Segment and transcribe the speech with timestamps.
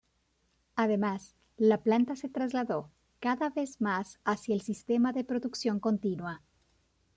[0.75, 6.41] Además la planta se trasladó cada vez más hacia el sistema de producción continua.